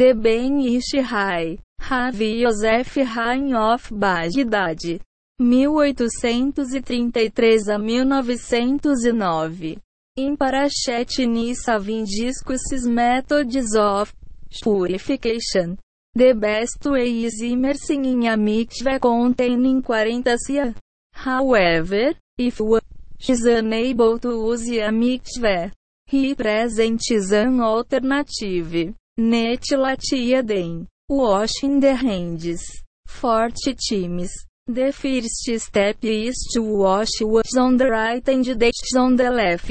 de 0.00 0.14
Ben 0.14 0.60
Ish 0.60 1.02
Hai, 1.02 1.58
Ravi 1.78 2.40
Yosef 2.40 2.96
Haim 3.04 3.54
of 3.54 3.90
Baghdad. 3.92 5.02
1833 5.38 7.68
a 7.68 7.76
1909. 7.76 9.76
In 10.16 10.36
Parashet 10.38 11.26
Nisavin 11.26 12.06
Discusses 12.06 12.86
Methods 12.86 13.76
of 13.76 14.14
Purification. 14.62 15.78
The 16.14 16.32
best 16.32 16.82
way 16.86 17.24
is 17.24 17.42
immersing 17.42 18.06
in 18.06 18.26
a 18.26 18.38
mikveh 18.38 18.98
containing 19.02 19.82
40 19.82 20.22
sia. 20.38 20.74
However, 21.12 22.14
if 22.38 22.58
one 22.58 22.80
is 23.28 23.44
unable 23.44 24.18
to 24.18 24.48
use 24.48 24.66
a 24.66 24.88
mikveh, 24.88 25.72
he 26.06 26.34
presents 26.34 27.10
an 27.32 27.60
alternative. 27.60 28.94
Netilat 29.18 30.86
Washing 31.08 31.80
the 31.80 31.94
hands. 31.96 32.62
Forte 33.06 33.74
times. 33.88 34.30
The 34.66 34.92
first 34.92 35.60
step 35.60 35.96
is 36.02 36.48
to 36.54 36.62
wash 36.62 37.20
what's 37.20 37.56
on 37.56 37.76
the 37.76 37.90
right 37.90 38.26
and 38.28 38.44
that's 38.44 38.94
on 38.96 39.16
the 39.16 39.30
left. 39.30 39.68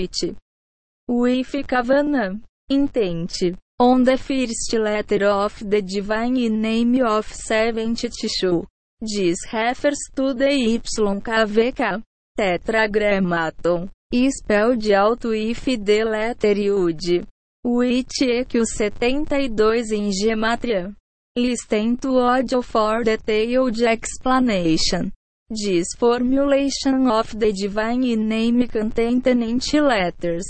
With 1.08 1.54
Kavana. 1.67 2.41
Intent. 2.70 3.58
On 3.80 4.04
the 4.04 4.17
first 4.17 4.73
letter 4.73 5.26
of 5.28 5.58
the 5.59 5.81
divine 5.81 6.62
name 6.62 7.02
of 7.06 7.26
seventh 7.26 8.02
tissue. 8.02 8.64
This 9.00 9.38
refers 9.53 10.00
to 10.17 10.34
the 10.34 10.50
YKVK. 10.50 12.03
Tetragrammaton. 12.38 13.90
Spelled 14.12 14.92
out 14.92 15.23
with 15.23 15.86
the 15.86 16.03
letter 16.03 16.56
Yud. 16.56 17.26
Which 17.63 18.22
equals 18.22 18.73
72 18.76 19.91
em 19.91 20.09
gematria. 20.12 20.95
Listen 21.38 21.98
to 21.98 22.20
audio 22.20 22.62
for 22.62 23.04
detailed 23.04 23.81
explanation. 23.81 25.11
This 25.50 25.88
formulation 25.97 27.08
of 27.09 27.38
the 27.38 27.52
divine 27.52 28.28
name 28.28 28.67
contained 28.67 29.25
letters. 29.73 30.45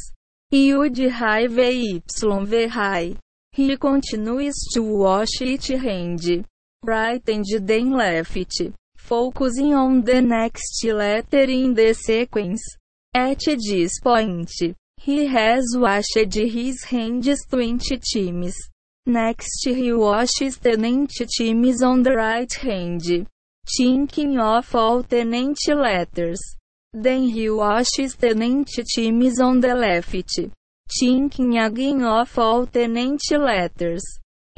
Yud 0.53 1.09
Hai 1.09 1.47
V 1.47 2.01
Y 2.23 2.45
V 2.45 2.67
Hai. 2.67 3.15
He 3.53 3.77
continues 3.77 4.55
to 4.73 4.81
wash 4.83 5.41
it 5.41 5.67
hand. 5.67 6.45
Right 6.83 7.27
and 7.29 7.45
then 7.67 7.91
left. 7.91 8.37
Focusing 8.97 9.73
on 9.73 10.01
the 10.03 10.21
next 10.21 10.83
letter 10.85 11.43
in 11.43 11.73
the 11.73 11.93
sequence. 11.93 12.61
At 13.13 13.39
this 13.39 13.99
point, 13.99 14.51
he 15.01 15.27
has 15.27 15.63
washed 15.77 16.33
his 16.33 16.83
hands 16.83 17.45
20 17.49 17.99
times. 18.13 18.53
Next 19.05 19.65
he 19.65 19.93
washes 19.93 20.57
tenant 20.57 21.11
times 21.37 21.81
on 21.81 22.03
the 22.03 22.15
right 22.15 22.53
hand. 22.61 23.27
Thinking 23.77 24.37
of 24.39 24.75
all 24.75 25.03
tenant 25.03 25.57
letters. 25.67 26.41
Then 26.91 27.29
he 27.29 27.49
washes 27.49 28.15
tenant 28.15 28.69
times 28.93 29.39
on 29.39 29.61
the 29.61 29.73
left. 29.73 30.39
Thinking 30.99 31.57
again 31.57 32.03
of 32.03 32.37
all 32.37 32.65
tenant 32.65 33.21
letters. 33.31 34.03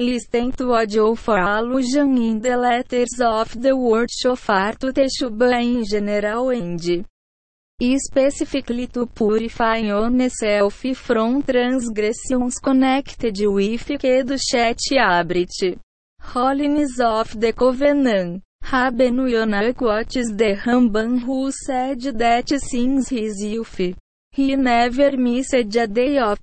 Listen 0.00 0.50
to 0.52 0.74
audio 0.74 1.14
for 1.14 1.38
allusion 1.38 2.18
in 2.18 2.40
the 2.40 2.56
letters 2.56 3.20
of 3.20 3.62
the 3.62 3.76
word 3.76 4.10
shofar 4.10 4.72
to 4.72 4.92
Teshuvah 4.92 5.62
in 5.62 5.84
general 5.84 6.48
and 6.50 7.06
specifically 7.98 8.86
to 8.86 9.06
purify 9.06 9.80
oneself 9.82 10.84
from 10.94 11.42
transgressions 11.42 12.58
connected 12.58 13.36
with 13.40 13.86
Kedu 13.86 14.38
Chet 14.38 14.78
Abrit. 14.92 15.78
Holiness 16.20 17.00
of 17.00 17.40
the 17.40 17.52
Covenant. 17.52 18.42
Rabenu 18.64 19.28
Yonah 19.28 19.74
quotes 19.74 20.30
the 20.32 20.56
Ramban 20.64 21.20
who 21.22 21.50
said 21.50 22.00
that 22.16 22.48
since 22.48 23.08
his 23.08 23.42
youth, 23.42 23.80
he 24.30 24.56
never 24.56 25.16
missed 25.16 25.54
a 25.54 25.64
day 25.64 26.18
of 26.18 26.38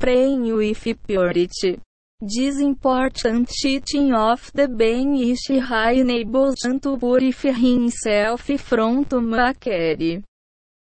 praying 0.00 0.54
with 0.54 0.86
purity. 1.06 1.80
This 2.20 2.60
important 2.60 3.48
teaching 3.48 4.14
of 4.14 4.50
the 4.54 4.68
Ben 4.68 5.16
Ish 5.16 5.50
enables 5.50 6.60
to 6.82 6.96
purify 6.96 7.50
himself 7.50 8.42
from 8.42 9.04
Tumakeri. 9.04 10.22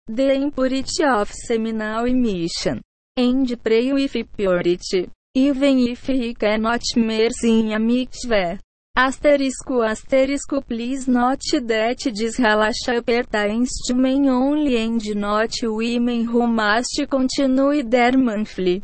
The 0.08 0.34
impurity 0.34 1.04
of 1.04 1.32
seminal 1.32 2.06
emission. 2.06 2.82
And 3.18 3.48
pray 3.64 3.92
with 3.92 4.16
purity. 4.38 5.10
Even 5.34 5.80
if 5.80 6.06
he 6.06 6.36
cannot 6.36 6.84
mercy 6.96 7.62
in 7.62 7.72
a 7.72 7.80
mitzvah. 7.80 8.60
Asterisco 8.96 9.84
asterisco 9.84 10.62
please 10.66 11.08
note 11.08 11.42
that 11.64 11.98
this 12.16 12.40
relaxa 12.40 13.04
pertains 13.04 13.72
to 13.88 13.96
men 13.96 14.30
only 14.30 14.78
and 14.78 15.04
not 15.16 15.52
women 15.64 16.26
who 16.26 16.48
must 16.48 17.04
continue 17.10 17.84
their 17.84 18.18
monthly 18.18 18.84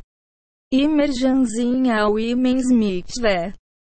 immersions 0.72 1.58
in 1.58 1.86
a 1.86 2.10
women's 2.10 2.74
mitzvah. 2.74 3.54